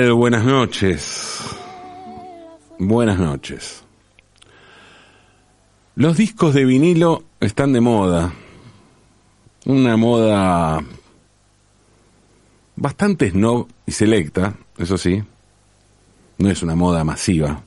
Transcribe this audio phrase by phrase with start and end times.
[0.00, 1.40] Buenas noches.
[2.78, 3.82] Buenas noches.
[5.96, 8.32] Los discos de vinilo están de moda.
[9.66, 10.80] Una moda
[12.76, 15.20] bastante snob y selecta, eso sí.
[16.38, 17.60] No es una moda masiva.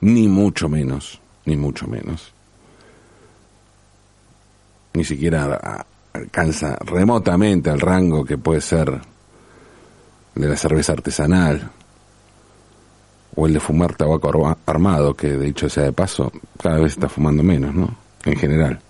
[0.00, 2.32] Ni mucho menos, ni mucho menos.
[4.94, 9.15] Ni siquiera alcanza remotamente al rango que puede ser
[10.36, 11.70] de la cerveza artesanal
[13.34, 17.08] o el de fumar tabaco armado, que de hecho sea de paso, cada vez está
[17.08, 17.94] fumando menos, ¿no?
[18.24, 18.80] En general.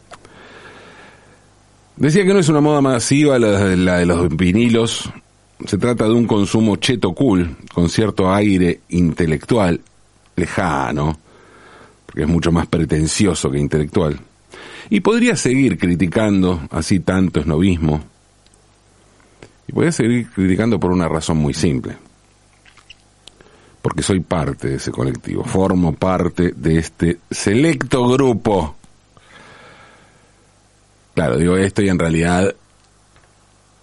[1.97, 5.11] Decía que no es una moda masiva la, la de los vinilos,
[5.65, 9.81] se trata de un consumo cheto cool, con cierto aire intelectual,
[10.37, 11.19] lejano,
[12.05, 14.19] porque es mucho más pretencioso que intelectual.
[14.91, 18.05] Y podría seguir criticando así tanto esnovismo,
[19.69, 21.97] y podría seguir criticando por una razón muy simple
[23.87, 28.75] porque soy parte de ese colectivo, formo parte de este selecto grupo.
[31.15, 32.53] Claro, digo esto y en realidad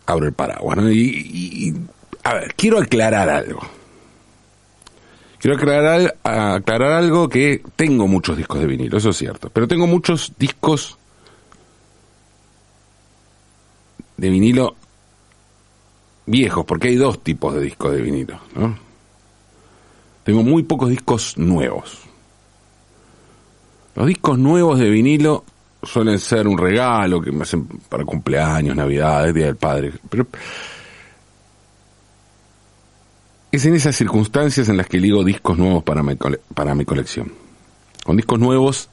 [0.05, 0.91] abro el paraguas, ¿no?
[0.91, 1.73] Y,
[2.21, 3.61] a ver, quiero aclarar algo.
[5.39, 9.87] Quiero aclarar, aclarar algo que tengo muchos discos de vinilo, eso es cierto, pero tengo
[9.87, 10.97] muchos discos
[14.17, 14.75] de vinilo
[16.25, 18.77] viejos, porque hay dos tipos de discos de vinilo, ¿no?
[20.23, 21.99] Tengo muy pocos discos nuevos.
[23.95, 25.43] Los discos nuevos de vinilo
[25.83, 29.91] suelen ser un regalo que me hacen para cumpleaños, navidades, Día del Padre.
[30.09, 30.27] Pero
[33.51, 36.15] es en esas circunstancias en las que ligo discos nuevos para mi,
[36.55, 37.33] para mi colección.
[38.03, 38.89] Con discos nuevos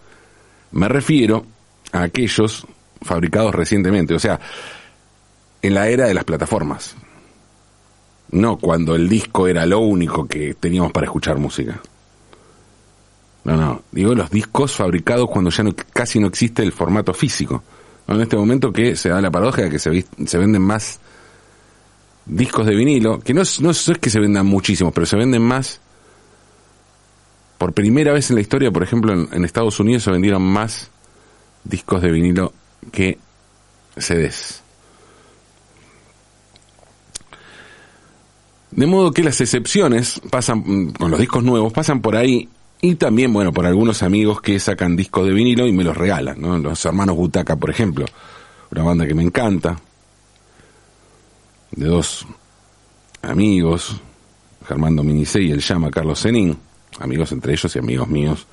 [0.72, 1.46] me refiero
[1.92, 2.66] a aquellos
[3.02, 4.38] fabricados recientemente, o sea,
[5.62, 6.96] en la era de las plataformas
[8.32, 11.80] no cuando el disco era lo único que teníamos para escuchar música.
[13.44, 17.62] No, no, digo los discos fabricados cuando ya no, casi no existe el formato físico.
[18.06, 21.00] En este momento que se da la paradoja de que se, se venden más
[22.26, 23.60] discos de vinilo, que no es,
[24.00, 25.80] que se vendan muchísimos, pero se venden más.
[27.56, 30.90] Por primera vez en la historia, por ejemplo, en, en Estados Unidos se vendieron más
[31.64, 32.52] discos de vinilo
[32.90, 33.18] que
[33.96, 34.62] CDs.
[38.70, 42.48] De modo que las excepciones pasan, mm, con los discos nuevos, pasan por ahí
[42.80, 46.40] y también, bueno, por algunos amigos que sacan discos de vinilo y me los regalan,
[46.40, 46.56] ¿no?
[46.58, 48.06] Los hermanos Butaca, por ejemplo,
[48.70, 49.78] una banda que me encanta,
[51.72, 52.26] de dos
[53.22, 53.96] amigos,
[54.66, 56.56] Germando Minicey y el llama Carlos Zenin,
[57.00, 58.46] amigos entre ellos y amigos míos,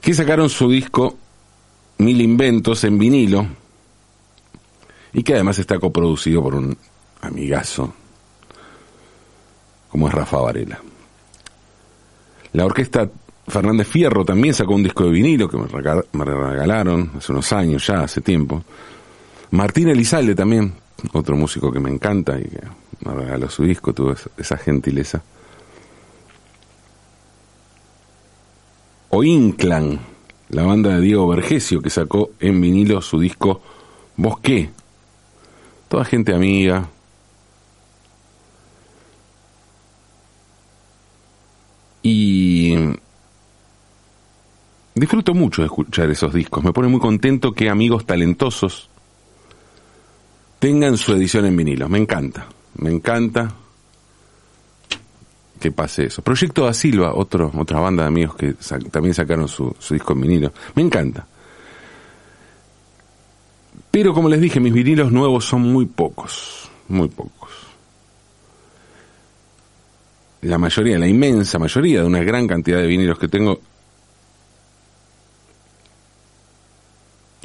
[0.00, 1.16] que sacaron su disco
[1.98, 3.46] Mil Inventos en vinilo
[5.12, 6.76] y que además está coproducido por un
[7.20, 7.92] amigazo
[9.94, 10.80] como es Rafa Varela.
[12.52, 13.08] La orquesta
[13.46, 18.00] Fernández Fierro también sacó un disco de vinilo que me regalaron hace unos años ya,
[18.00, 18.64] hace tiempo.
[19.52, 20.74] Martín Elizalde también,
[21.12, 22.60] otro músico que me encanta y que
[23.04, 25.22] me regaló su disco, tuvo esa gentileza.
[29.10, 30.00] O Inclan,
[30.48, 33.62] la banda de Diego Vergesio que sacó en vinilo su disco
[34.16, 34.70] Bosqué.
[35.88, 36.88] Toda gente amiga,
[42.06, 42.74] Y
[44.94, 46.62] disfruto mucho de escuchar esos discos.
[46.64, 48.88] Me pone muy contento que amigos talentosos
[50.58, 51.88] tengan su edición en vinilo.
[51.88, 52.46] Me encanta,
[52.76, 53.54] me encanta
[55.60, 56.22] que pase eso.
[56.22, 58.54] Proyecto da Silva, otro, otra banda de amigos que
[58.90, 60.52] también sacaron su, su disco en vinilo.
[60.74, 61.26] Me encanta.
[63.90, 67.64] Pero como les dije, mis vinilos nuevos son muy pocos, muy pocos
[70.44, 73.60] la mayoría, la inmensa mayoría de una gran cantidad de vinilos que tengo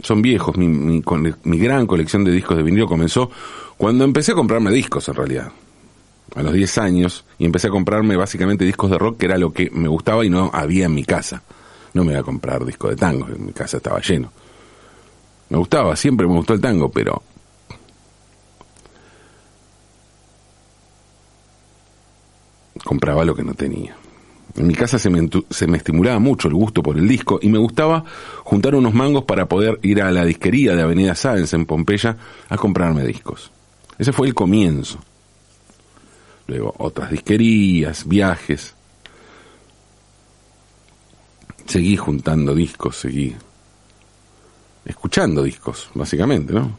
[0.03, 0.57] son viejos.
[0.57, 3.29] Mi, mi, gran colección de discos de vinilo comenzó
[3.77, 5.51] cuando empecé a comprarme discos en realidad.
[6.35, 9.51] A los 10 años y empecé a comprarme básicamente discos de rock que era lo
[9.51, 11.41] que me gustaba y no había en mi casa.
[11.93, 14.31] No me iba a comprar discos de tango, en mi casa estaba lleno.
[15.49, 17.23] Me gustaba, siempre me gustó el tango, pero
[22.83, 23.95] compraba lo que no tenía.
[24.59, 27.47] En mi casa se me, se me, estimulaba mucho el gusto por el disco y
[27.47, 28.03] me gustaba
[28.43, 32.17] juntar unos mangos para poder ir a la disquería de Avenida Sáenz en Pompeya
[32.49, 33.51] a comprarme discos.
[33.97, 34.99] Ese fue el comienzo.
[36.47, 38.75] Luego otras disquerías, viajes.
[41.65, 43.33] Seguí juntando discos, seguí
[44.83, 46.77] escuchando discos, básicamente, ¿no?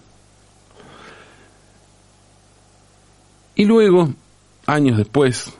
[3.55, 4.13] Y luego,
[4.67, 5.51] años después,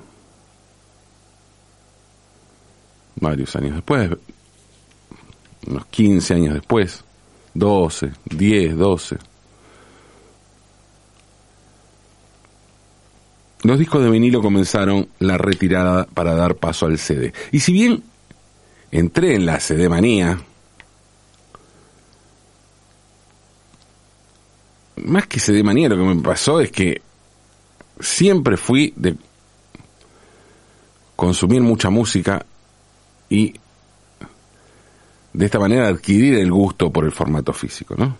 [3.21, 4.11] varios años después,
[5.67, 7.05] unos 15 años después,
[7.55, 9.19] 12, 10, 12,
[13.63, 17.33] los discos de vinilo comenzaron la retirada para dar paso al CD.
[17.53, 18.03] Y si bien
[18.91, 20.41] entré en la CD manía,
[24.97, 27.03] más que CD manía, lo que me pasó es que
[28.01, 29.17] siempre fui de
[31.17, 32.47] consumir mucha música
[33.31, 33.55] y
[35.33, 38.17] de esta manera adquirir el gusto por el formato físico, ¿no?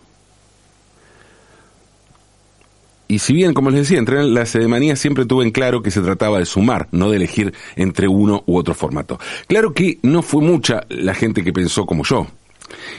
[3.09, 6.01] Y si bien, como les decía, entre la sedemanía siempre tuve en claro que se
[6.01, 9.19] trataba de sumar, no de elegir entre uno u otro formato.
[9.49, 12.29] Claro que no fue mucha la gente que pensó como yo.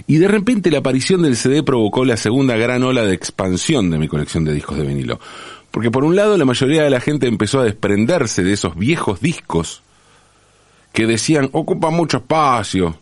[0.08, 4.00] Y de repente la aparición del CD provocó la segunda gran ola de expansión de
[4.00, 5.18] mi colección de discos de vinilo.
[5.72, 9.22] Porque por un lado la mayoría de la gente empezó a desprenderse de esos viejos
[9.22, 9.82] discos
[10.92, 12.96] que decían ocupa mucho espacio.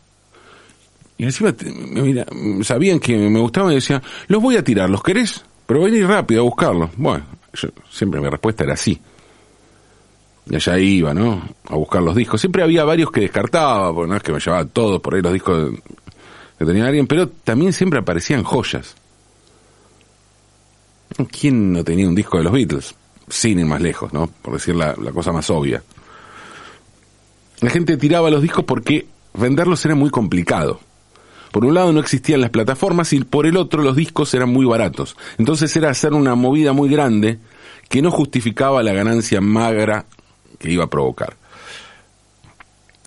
[1.18, 1.54] Y encima
[1.92, 2.26] mira,
[2.64, 5.44] sabían que me gustaban y decían, los voy a tirar, ¿los querés?
[5.66, 6.90] Pero venir rápido a buscarlo.
[6.96, 9.00] Bueno, yo, siempre mi respuesta era sí.
[10.50, 11.44] Y allá iba, ¿no?
[11.68, 12.40] A buscar los discos.
[12.40, 15.34] Siempre había varios que descartaba, porque no es que me llevaba todos por ahí los
[15.34, 15.72] discos
[16.58, 18.96] que tenía alguien, pero también siempre aparecían joyas.
[21.40, 22.96] ¿Quién no tenía un disco de los Beatles?
[23.28, 24.28] Sin ir más lejos, ¿no?
[24.28, 25.84] Por decir la, la cosa más obvia.
[27.62, 30.80] La gente tiraba los discos porque venderlos era muy complicado.
[31.52, 34.66] Por un lado no existían las plataformas y por el otro los discos eran muy
[34.66, 35.18] baratos.
[35.38, 37.40] Entonces era hacer una movida muy grande
[37.90, 40.06] que no justificaba la ganancia magra
[40.60, 41.36] que iba a provocar.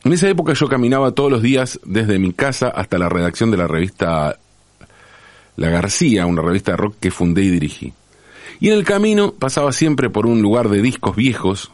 [0.04, 3.56] En esa época yo caminaba todos los días desde mi casa hasta la redacción de
[3.56, 4.36] la revista
[5.56, 7.92] La García, una revista de rock que fundé y dirigí.
[8.58, 11.70] Y en el camino pasaba siempre por un lugar de discos viejos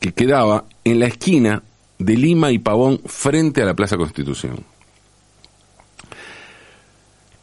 [0.00, 1.62] que quedaba en la esquina
[2.04, 4.64] de Lima y Pavón frente a la Plaza Constitución.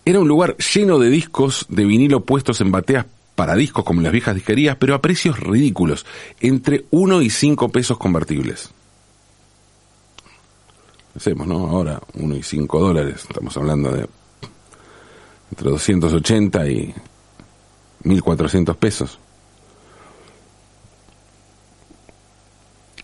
[0.05, 3.05] Era un lugar lleno de discos de vinilo puestos en bateas
[3.35, 6.05] para discos como en las viejas disquerías, pero a precios ridículos,
[6.39, 8.69] entre 1 y 5 pesos convertibles.
[11.15, 11.67] Hacemos, ¿no?
[11.67, 14.07] Ahora 1 y 5 dólares, estamos hablando de
[15.51, 16.93] entre 280 y
[18.03, 19.19] 1400 pesos.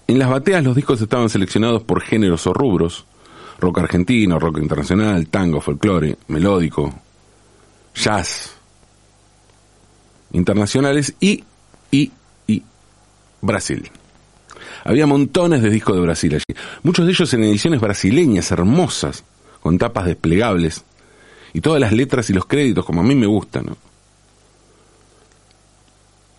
[0.07, 3.05] En las bateas los discos estaban seleccionados por géneros o rubros,
[3.59, 6.93] rock argentino, rock internacional, tango, folclore, melódico,
[7.93, 8.55] jazz,
[10.31, 11.43] internacionales y,
[11.91, 12.11] y,
[12.47, 12.63] y
[13.41, 13.91] Brasil.
[14.85, 19.25] Había montones de discos de Brasil allí, muchos de ellos en ediciones brasileñas hermosas,
[19.61, 20.85] con tapas desplegables,
[21.51, 23.75] y todas las letras y los créditos como a mí me gustan.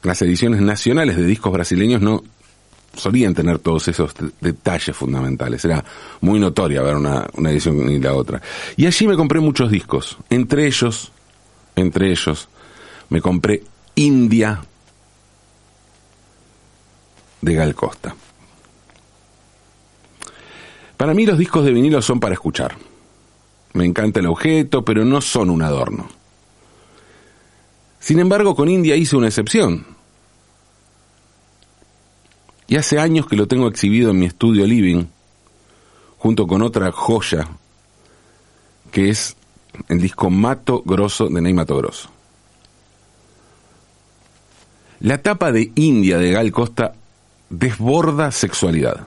[0.02, 2.22] Las ediciones nacionales de discos brasileños no
[2.94, 5.64] solían tener todos esos detalles fundamentales.
[5.64, 5.84] Era
[6.20, 8.40] muy notoria ver una, una edición y la otra.
[8.76, 10.16] Y allí me compré muchos discos.
[10.30, 11.12] Entre ellos,
[11.76, 12.48] entre ellos,
[13.08, 13.62] me compré
[13.94, 14.62] India
[17.40, 18.14] de Gal Costa.
[20.96, 22.76] Para mí los discos de vinilo son para escuchar.
[23.74, 26.08] Me encanta el objeto, pero no son un adorno.
[28.00, 29.97] Sin embargo, con India hice una excepción
[32.68, 35.06] y hace años que lo tengo exhibido en mi estudio living,
[36.18, 37.48] junto con otra joya,
[38.92, 39.36] que es
[39.88, 42.10] el disco Mato Grosso de Ney Mato Grosso.
[45.00, 46.92] La tapa de India de Gal Costa
[47.48, 49.06] desborda sexualidad.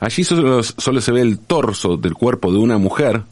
[0.00, 3.22] Allí solo, solo, se ve el torso del cuerpo de una mujer,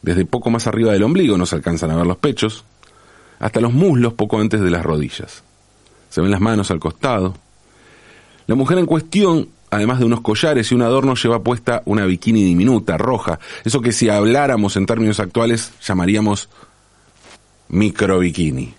[0.00, 2.64] desde poco más arriba del ombligo, no se alcanzan a ver los pechos,
[3.38, 5.42] hasta los muslos poco antes de las rodillas
[6.16, 7.34] se ven las manos al costado.
[8.46, 12.42] La mujer en cuestión, además de unos collares y un adorno, lleva puesta una bikini
[12.42, 16.48] diminuta, roja, eso que si habláramos en términos actuales llamaríamos
[17.68, 18.72] micro bikini.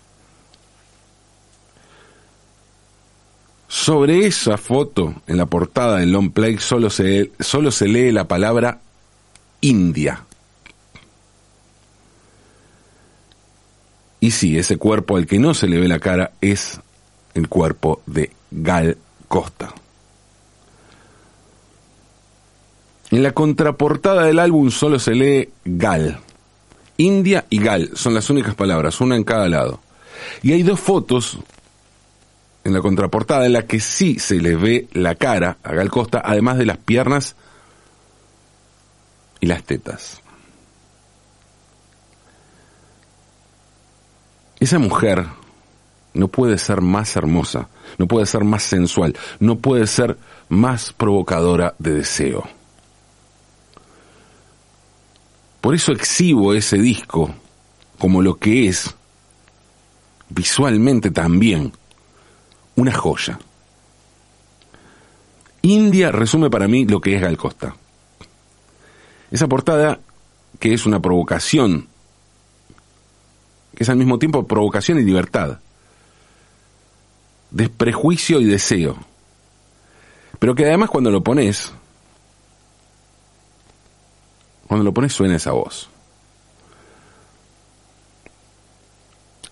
[3.68, 8.28] Sobre esa foto, en la portada del long play, solo se, solo se lee la
[8.28, 8.80] palabra
[9.62, 10.24] India.
[14.22, 16.82] Y sí, ese cuerpo al que no se le ve la cara es
[17.38, 19.74] el cuerpo de Gal Costa.
[23.10, 26.20] En la contraportada del álbum solo se lee Gal.
[26.98, 29.80] India y Gal son las únicas palabras, una en cada lado.
[30.42, 31.38] Y hay dos fotos
[32.64, 36.22] en la contraportada en la que sí se le ve la cara a Gal Costa,
[36.26, 37.36] además de las piernas
[39.40, 40.22] y las tetas.
[44.60, 45.28] Esa mujer
[46.18, 50.18] no puede ser más hermosa, no puede ser más sensual, no puede ser
[50.50, 52.44] más provocadora de deseo.
[55.62, 57.34] Por eso exhibo ese disco
[57.98, 58.96] como lo que es,
[60.30, 61.74] visualmente también,
[62.76, 63.40] una joya.
[65.62, 67.76] India resume para mí lo que es Gal Costa.
[69.32, 70.00] Esa portada
[70.60, 71.88] que es una provocación,
[73.76, 75.60] que es al mismo tiempo provocación y libertad,
[77.52, 78.98] desprejuicio y deseo,
[80.40, 81.74] pero que además cuando lo pones,
[84.68, 85.90] cuando lo pones suena esa voz.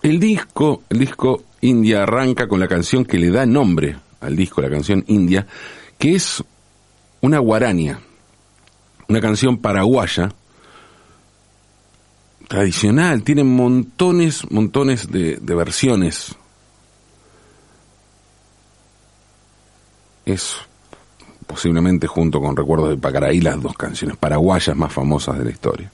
[0.02, 4.60] El disco, el disco India arranca con la canción que le da nombre al disco,
[4.60, 5.46] la canción India,
[5.98, 6.44] que es
[7.20, 7.98] una guarania,
[9.08, 10.32] una canción paraguaya,
[12.48, 16.36] tradicional, tiene montones, montones de, de versiones.
[20.26, 20.56] Es
[21.46, 25.90] posiblemente junto con Recuerdos de Pacaraí las dos canciones paraguayas más famosas de la historia.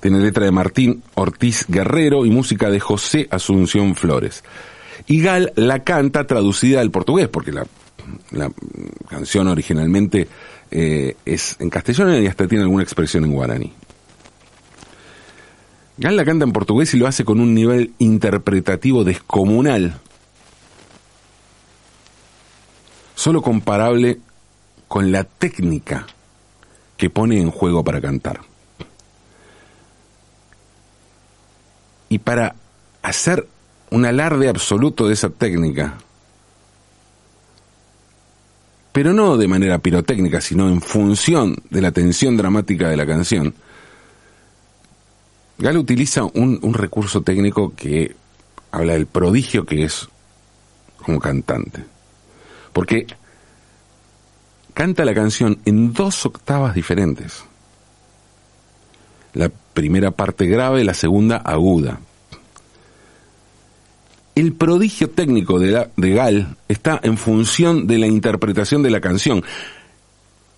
[0.00, 4.44] Tiene letra de Martín Ortiz Guerrero y música de José Asunción Flores.
[5.06, 7.66] Y Gal la canta traducida al portugués, porque la,
[9.08, 10.28] canción originalmente
[10.70, 13.72] eh, es en castellano y hasta tiene alguna expresión en guaraní.
[15.96, 19.98] Gal la canta en portugués y lo hace con un nivel interpretativo descomunal,
[23.18, 24.20] solo comparable
[24.86, 26.06] con la técnica
[26.96, 28.42] que pone en juego para cantar.
[32.08, 32.54] Y para
[33.02, 33.48] hacer
[33.90, 35.98] un alarde absoluto de esa técnica,
[38.92, 43.52] pero no de manera pirotécnica, sino en función de la tensión dramática de la canción,
[45.58, 48.14] Gal utiliza un, un recurso técnico que
[48.70, 50.08] habla del prodigio que es
[51.02, 51.97] como cantante.
[52.72, 53.06] Porque
[54.74, 57.44] canta la canción en dos octavas diferentes.
[59.34, 62.00] La primera parte grave, la segunda aguda.
[64.34, 69.42] El prodigio técnico de, de Gal está en función de la interpretación de la canción.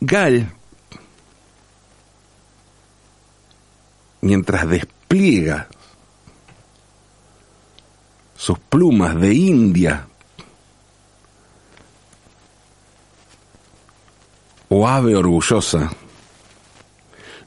[0.00, 0.52] Gal,
[4.20, 5.68] mientras despliega
[8.36, 10.09] sus plumas de India
[14.72, 15.90] o ave orgullosa,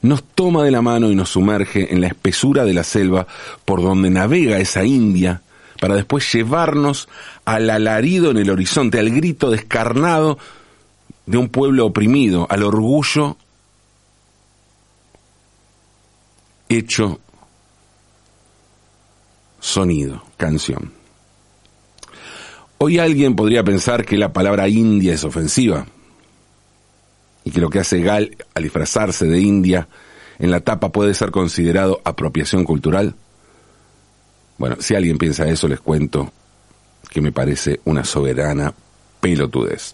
[0.02, 3.26] nos toma de la mano y nos sumerge en la espesura de la selva
[3.64, 5.40] por donde navega esa India
[5.80, 7.08] para después llevarnos
[7.46, 10.38] al alarido en el horizonte, al grito descarnado
[11.24, 13.38] de un pueblo oprimido, al orgullo
[16.68, 17.20] hecho
[19.60, 20.92] sonido, canción.
[22.76, 25.86] Hoy alguien podría pensar que la palabra India es ofensiva
[27.44, 29.88] y que lo que hace Gal al disfrazarse de India
[30.38, 33.14] en la tapa puede ser considerado apropiación cultural?
[34.58, 36.32] Bueno, si alguien piensa eso, les cuento
[37.10, 38.72] que me parece una soberana
[39.20, 39.92] pelotudez.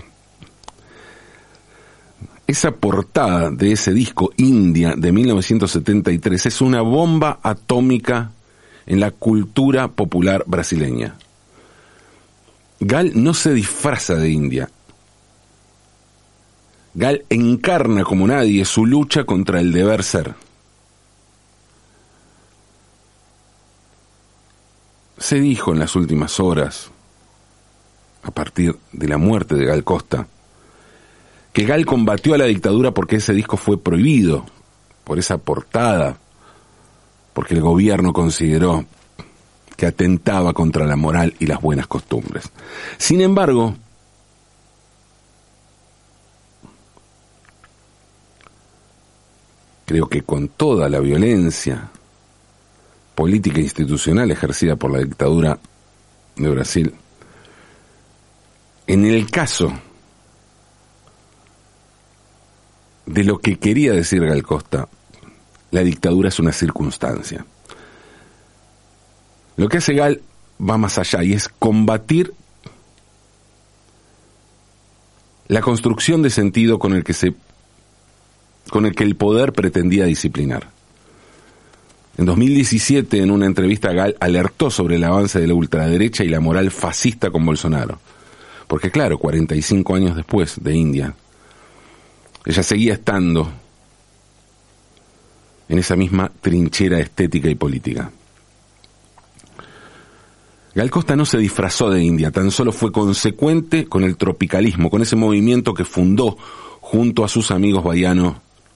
[2.47, 8.33] Esa portada de ese disco India de 1973 es una bomba atómica
[8.87, 11.14] en la cultura popular brasileña.
[12.80, 14.71] Gal no se disfraza de India,
[16.94, 20.35] Gal encarna como nadie su lucha contra el deber ser.
[25.18, 26.90] Se dijo en las últimas horas,
[28.23, 30.26] a partir de la muerte de Gal Costa,
[31.52, 34.47] que Gal combatió a la dictadura porque ese disco fue prohibido,
[35.04, 36.18] por esa portada,
[37.32, 38.85] porque el gobierno consideró
[39.76, 42.50] que atentaba contra la moral y las buenas costumbres.
[42.99, 43.75] Sin embargo,
[49.90, 51.90] creo que con toda la violencia
[53.16, 55.59] política e institucional ejercida por la dictadura
[56.37, 56.94] de Brasil,
[58.87, 59.73] en el caso
[63.04, 64.87] de lo que quería decir Gal Costa,
[65.73, 67.44] la dictadura es una circunstancia.
[69.56, 70.23] Lo que hace Gal
[70.61, 72.32] va más allá y es combatir
[75.49, 77.35] la construcción de sentido con el que se
[78.70, 80.68] con el que el poder pretendía disciplinar.
[82.16, 86.40] En 2017, en una entrevista, Gal alertó sobre el avance de la ultraderecha y la
[86.40, 87.98] moral fascista con Bolsonaro.
[88.66, 91.14] Porque claro, 45 años después de India,
[92.44, 93.50] ella seguía estando
[95.68, 98.10] en esa misma trinchera estética y política.
[100.74, 105.02] Gal Costa no se disfrazó de India, tan solo fue consecuente con el tropicalismo, con
[105.02, 106.36] ese movimiento que fundó
[106.80, 107.82] junto a sus amigos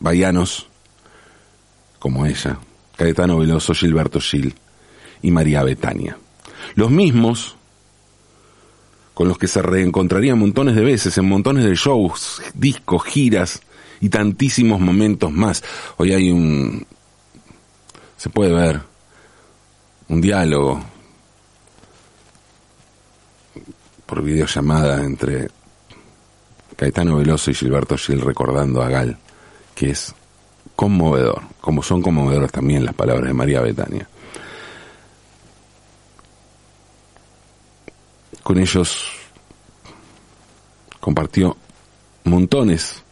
[0.01, 0.69] bahianos,
[1.99, 2.59] como ella,
[2.97, 4.55] Caetano Veloso, Gilberto Gil
[5.23, 6.19] y María Betania.
[6.75, 7.57] Los mismos
[9.15, 13.63] con los que se reencontraría montones de veces en montones de shows, discos, giras
[14.01, 15.63] y tantísimos momentos más.
[15.97, 16.85] Hoy hay un...
[18.17, 18.81] se puede ver
[20.09, 20.85] un diálogo
[24.05, 25.49] por videollamada entre
[26.77, 29.17] Caetano Veloso y Gilberto Gil recordando a Gal,
[29.75, 30.15] que es
[30.77, 34.09] conmovedor, como son conmovedoras también las palabras de María Betania.
[38.43, 39.09] Con ellos
[41.01, 41.57] compartió
[42.25, 43.03] montones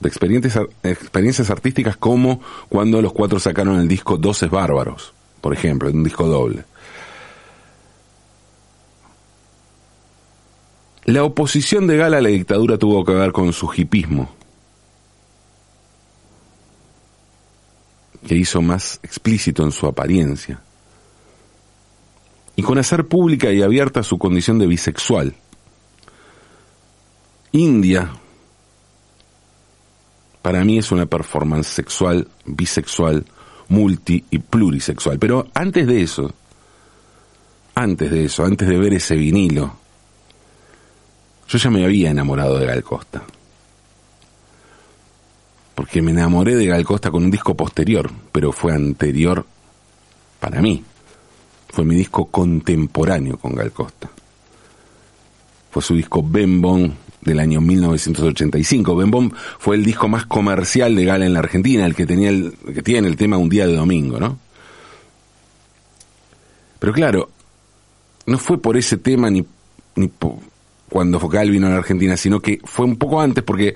[0.00, 5.90] de experiencias, experiencias artísticas como cuando los cuatro sacaron el disco Doces Bárbaros, por ejemplo,
[5.90, 6.64] un disco doble.
[11.06, 14.34] La oposición de Gala a la dictadura tuvo que ver con su hipismo,
[18.26, 20.60] que hizo más explícito en su apariencia,
[22.56, 25.34] y con hacer pública y abierta su condición de bisexual.
[27.52, 28.10] India,
[30.42, 33.24] para mí es una performance sexual, bisexual,
[33.68, 35.18] multi y plurisexual.
[35.18, 36.32] Pero antes de eso,
[37.74, 39.76] antes de eso, antes de ver ese vinilo,
[41.48, 43.22] yo ya me había enamorado de Gal Costa.
[45.74, 49.44] Porque me enamoré de Gal Costa con un disco posterior, pero fue anterior
[50.38, 50.84] para mí.
[51.68, 54.08] Fue mi disco contemporáneo con Gal Costa.
[55.70, 58.94] Fue su disco Bembon del año 1985.
[58.94, 62.54] Bembon fue el disco más comercial de Gal en la Argentina, el que tenía el,
[62.72, 64.38] que tiene el tema Un día de domingo, ¿no?
[66.78, 67.30] Pero claro,
[68.26, 69.44] no fue por ese tema ni,
[69.96, 70.10] ni
[70.88, 73.74] cuando Focal vino a la Argentina, sino que fue un poco antes porque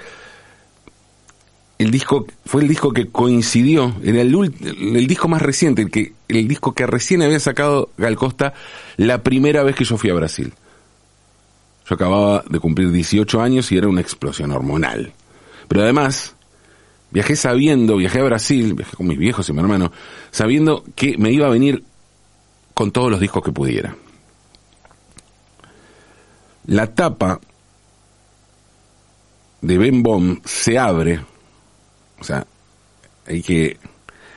[1.79, 6.13] el disco fue el disco que coincidió, era el, el, disco más reciente, el, que,
[6.27, 8.53] el disco que recién había sacado Gal Costa
[8.97, 10.53] la primera vez que yo fui a Brasil.
[11.89, 15.13] Yo acababa de cumplir 18 años y era una explosión hormonal.
[15.69, 16.35] Pero además,
[17.13, 19.93] viajé sabiendo, viajé a Brasil, viajé con mis viejos y mi hermano,
[20.31, 21.85] sabiendo que me iba a venir
[22.75, 23.97] con todos los discos que pudiera.
[26.67, 27.41] La tapa
[29.63, 31.21] de Ben Bom se abre,
[32.21, 32.47] o sea,
[33.27, 33.77] hay que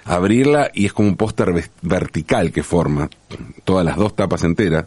[0.06, 3.10] abrirla y es como un póster vertical que forma
[3.63, 4.86] todas las dos tapas enteras.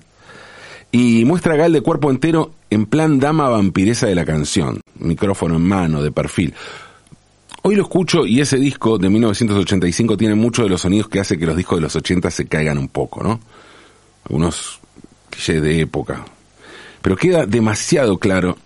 [0.93, 5.57] Y muestra a Gal de cuerpo entero en plan dama vampiresa de la canción, micrófono
[5.57, 6.55] en mano, de perfil.
[7.63, 11.39] Hoy lo escucho y ese disco de 1985 tiene muchos de los sonidos que hace
[11.39, 13.41] que los discos de los 80 se caigan un poco, ¿no?
[14.27, 14.81] Algunos
[15.31, 16.25] clichés de época,
[17.01, 18.57] pero queda demasiado claro,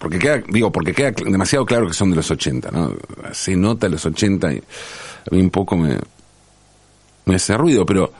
[0.00, 2.94] porque queda, digo, porque queda demasiado claro que son de los 80, ¿no?
[3.32, 5.98] Se nota los 80 y a mí un poco me,
[7.26, 8.10] me hace ruido, pero,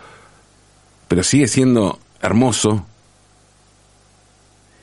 [1.08, 2.84] pero sigue siendo hermoso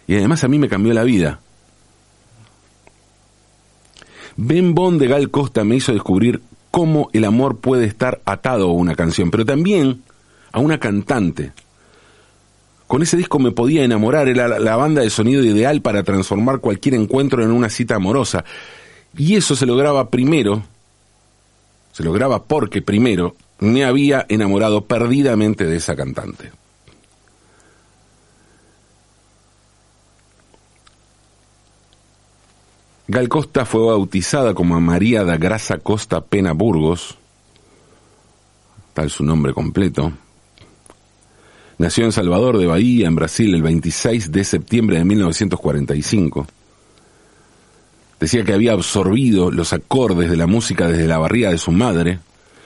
[0.08, 1.40] y además a mí me cambió la vida.
[4.36, 8.74] Ben Bond de Gal Costa me hizo descubrir cómo el amor puede estar atado a
[8.74, 10.02] una canción, pero también
[10.52, 11.52] a una cantante.
[12.88, 16.96] Con ese disco me podía enamorar, era la, banda de sonido ideal para transformar cualquier
[16.96, 18.46] encuentro en una cita amorosa.
[19.18, 20.64] Y eso se lograba primero,
[21.92, 26.52] se lograba porque primero me había enamorado perdidamente de esa cantante.
[33.10, 37.18] Gal Costa fue bautizada como María da Grasa Costa Pena Burgos,
[38.94, 40.12] tal su nombre completo,
[41.78, 46.48] Nació en Salvador de Bahía, en Brasil, el 26 de septiembre de 1945.
[48.20, 52.20] Decía que había absorbido los acordes de la música desde la barriga de su madre,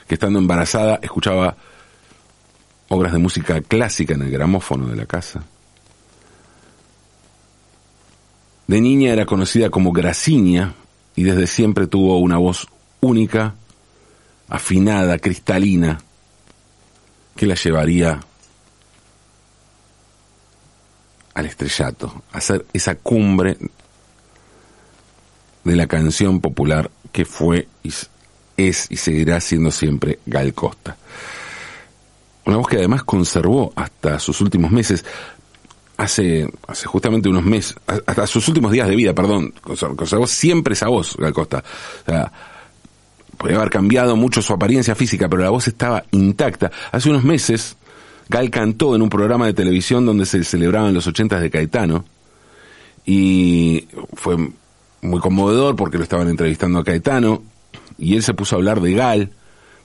[0.07, 1.57] que estando embarazada escuchaba
[2.87, 5.43] obras de música clásica en el gramófono de la casa.
[8.67, 10.73] De niña era conocida como Graciña
[11.17, 12.67] y desde siempre tuvo una voz
[13.01, 13.55] única,
[14.47, 15.99] afinada, cristalina,
[17.35, 18.21] que la llevaría
[21.33, 23.57] al estrellato, hacer esa cumbre
[25.63, 27.67] de la canción popular que fue,
[28.57, 30.97] es y seguirá siendo siempre Gal Costa.
[32.45, 35.05] Una voz que además conservó hasta sus últimos meses,
[35.97, 40.87] hace, hace justamente unos meses, hasta sus últimos días de vida, perdón, conservó siempre esa
[40.87, 41.63] voz, Gal Costa.
[42.01, 42.31] O sea,
[43.37, 46.71] podría haber cambiado mucho su apariencia física, pero la voz estaba intacta.
[46.91, 47.77] Hace unos meses
[48.31, 52.05] Gal cantó en un programa de televisión donde se celebraban los ochentas de Caetano
[53.05, 54.37] y fue
[55.01, 57.43] muy conmovedor porque lo estaban entrevistando a Caetano
[57.97, 59.31] y él se puso a hablar de Gal,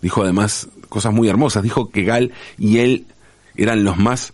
[0.00, 3.06] dijo además cosas muy hermosas, dijo que Gal y él
[3.56, 4.32] eran los más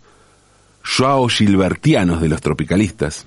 [0.83, 3.25] Joao Gilbertianos de los tropicalistas.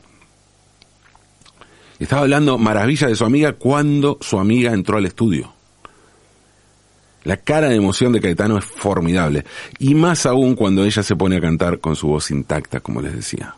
[1.99, 5.56] Estaba hablando maravilla de su amiga cuando su amiga entró al estudio.
[7.27, 9.45] La cara de emoción de Caetano es formidable.
[9.81, 13.17] Y más aún cuando ella se pone a cantar con su voz intacta, como les
[13.17, 13.53] decía.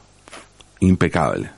[0.81, 1.51] Impecable.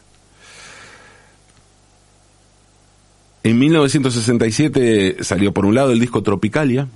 [3.44, 6.88] En 1967 salió por un lado el disco Tropicalia,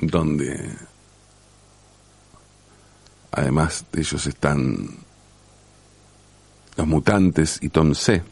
[0.00, 0.74] donde
[3.30, 4.88] además de ellos están
[6.76, 8.24] los mutantes y Tom C.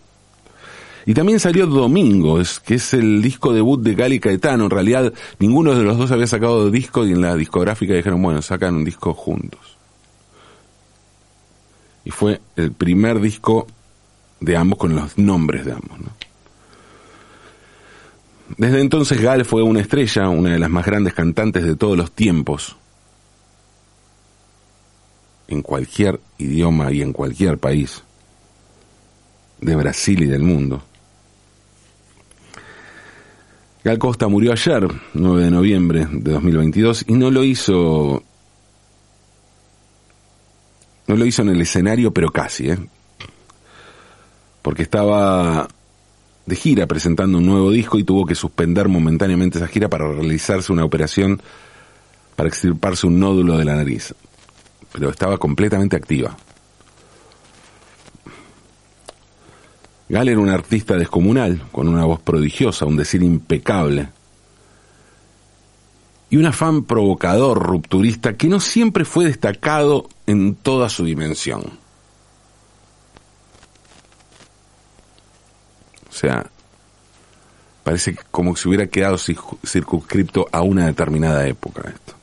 [1.10, 4.66] Y también salió Domingo, es, que es el disco debut de Gali Caetano.
[4.66, 8.40] En realidad, ninguno de los dos había sacado disco y en la discográfica dijeron, bueno,
[8.42, 9.76] sacan un disco juntos.
[12.04, 13.66] Y fue el primer disco
[14.38, 15.98] de ambos con los nombres de ambos.
[18.56, 22.12] Desde entonces Gal fue una estrella, una de las más grandes cantantes de todos los
[22.12, 22.76] tiempos,
[25.48, 28.04] en cualquier idioma y en cualquier país
[29.60, 30.84] de Brasil y del mundo.
[33.82, 38.22] Gal Costa murió ayer, 9 de noviembre de 2022, y no lo hizo.
[41.06, 42.78] No lo hizo en el escenario, pero casi, ¿eh?
[44.60, 45.66] Porque estaba
[46.44, 50.72] de gira presentando un nuevo disco y tuvo que suspender momentáneamente esa gira para realizarse
[50.72, 51.40] una operación
[52.36, 54.14] para extirparse un nódulo de la nariz.
[54.92, 56.36] Pero estaba completamente activa.
[60.10, 64.08] Gal era un artista descomunal, con una voz prodigiosa, un decir impecable.
[66.30, 71.62] Y un afán provocador, rupturista, que no siempre fue destacado en toda su dimensión.
[76.08, 76.44] O sea,
[77.84, 82.14] parece como si hubiera quedado circunscripto a una determinada época esto.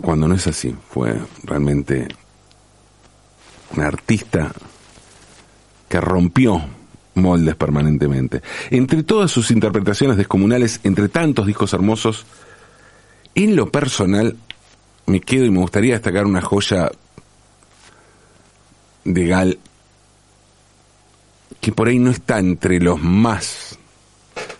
[0.00, 2.08] Cuando no es así, fue realmente
[3.76, 4.52] un artista
[5.88, 6.62] que rompió
[7.14, 8.42] moldes permanentemente.
[8.70, 12.26] Entre todas sus interpretaciones descomunales, entre tantos discos hermosos,
[13.34, 14.36] en lo personal
[15.06, 16.90] me quedo y me gustaría destacar una joya
[19.04, 19.58] de Gal
[21.60, 23.78] que por ahí no está entre los más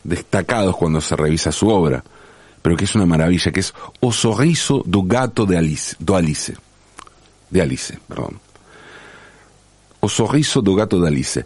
[0.05, 2.05] destacados cuando se revisa su obra,
[2.63, 6.55] pero que es una maravilla, que es O Sorriso do Gato de Alice, do Alice,
[7.49, 8.41] de Alice, perdón.
[10.01, 11.45] O Sorriso do Gato de Alice.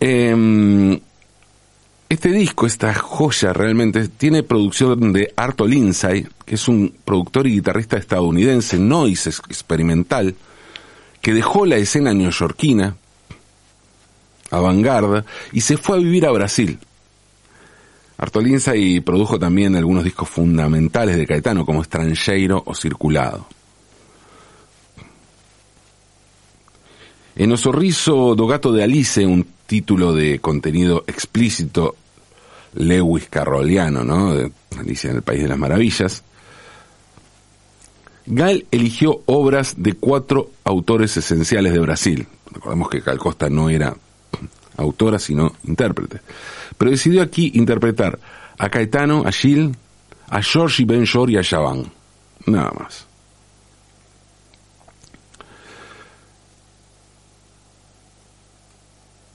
[0.00, 0.98] Em,
[2.08, 7.52] este disco, esta joya realmente, tiene producción de Arto Lindsay, que es un productor y
[7.52, 10.34] guitarrista estadounidense, noise experimental,
[11.20, 12.96] que dejó la escena neoyorquina,
[14.50, 16.78] avant y se fue a vivir a Brasil.
[18.16, 23.46] Arto Lindsay produjo también algunos discos fundamentales de Caetano, como Estrangeiro o Circulado.
[27.36, 31.96] En O sorriso do gato de Alice, un título de contenido explícito
[32.74, 34.34] Lewis Carroliano, ¿no?
[34.34, 36.22] De Alicia en el País de las Maravillas.
[38.26, 42.26] Gal eligió obras de cuatro autores esenciales de Brasil.
[42.52, 43.94] Recordemos que Gal Costa no era
[44.76, 46.20] autora, sino intérprete.
[46.78, 48.18] Pero decidió aquí interpretar
[48.58, 49.76] a Caetano, a Gil,
[50.28, 51.90] a Georgie Ben-Jor y a Chaban.
[52.46, 53.06] Nada más.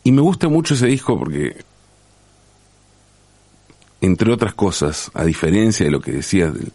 [0.10, 1.56] Y me gusta mucho ese disco porque,
[4.02, 6.72] entre otras cosas, a diferencia de lo que decías de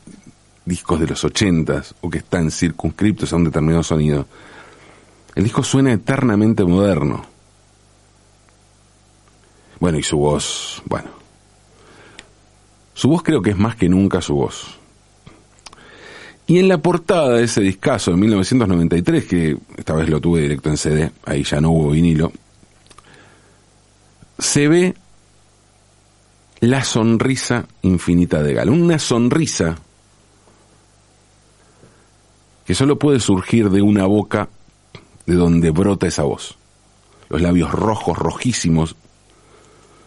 [0.65, 4.29] discos de los ochentas o que están circunscriptos a un determinado sonido,
[5.35, 7.27] el disco suena eternamente moderno.
[9.81, 11.11] Bueno, y su voz, bueno.
[12.93, 14.79] Su voz creo que es más que nunca su voz.
[16.47, 20.71] Y en la portada de ese discazo de 1993, que esta vez lo tuve directo
[20.71, 22.31] en CD, ahí ya no hubo vinilo,
[24.39, 24.95] se ve
[26.61, 28.71] la sonrisa infinita de Gal.
[28.71, 29.77] Una sonrisa
[32.65, 34.49] que solo puede surgir de una boca
[35.27, 36.57] de donde brota esa voz.
[37.29, 38.97] Los labios rojos, rojísimos,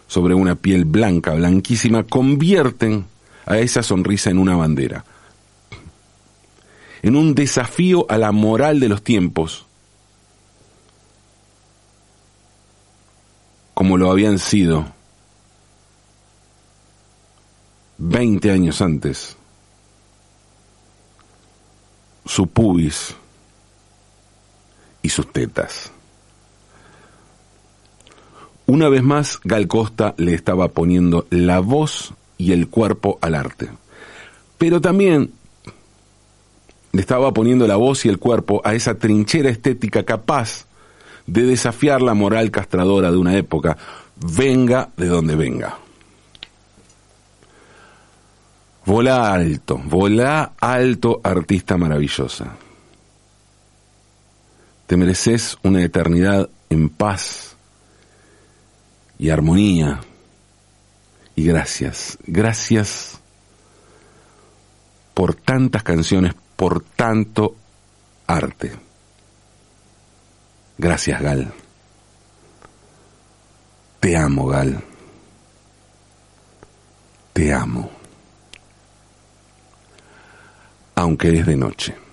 [0.08, 3.06] sobre una piel blanca, blanquísima, convierten
[3.46, 5.04] a esa sonrisa en una bandera,
[7.02, 9.67] en un desafío a la moral de los tiempos
[13.78, 14.86] como lo habían sido
[17.98, 19.36] 20 años antes,
[22.26, 23.14] su pubis
[25.00, 25.92] y sus tetas.
[28.66, 33.70] Una vez más, Gal Costa le estaba poniendo la voz y el cuerpo al arte.
[34.58, 35.30] Pero también
[36.90, 40.66] le estaba poniendo la voz y el cuerpo a esa trinchera estética capaz
[41.28, 43.76] de desafiar la moral castradora de una época,
[44.16, 45.76] venga de donde venga.
[48.86, 52.56] Volá alto, volá alto, artista maravillosa.
[54.86, 57.56] Te mereces una eternidad en paz
[59.18, 60.00] y armonía.
[61.36, 63.20] Y gracias, gracias
[65.12, 67.54] por tantas canciones, por tanto
[68.26, 68.87] arte.
[70.78, 71.52] Gracias, Gal.
[73.98, 74.80] Te amo, Gal.
[77.32, 77.90] Te amo.
[80.94, 82.07] Aunque es de noche.